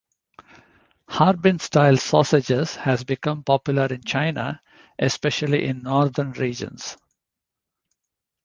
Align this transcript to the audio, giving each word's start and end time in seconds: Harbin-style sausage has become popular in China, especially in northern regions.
Harbin-style 1.09 1.95
sausage 1.95 2.47
has 2.75 3.03
become 3.03 3.43
popular 3.43 3.85
in 3.85 4.01
China, 4.03 4.59
especially 4.97 5.63
in 5.65 5.83
northern 5.83 6.31
regions. 6.31 6.97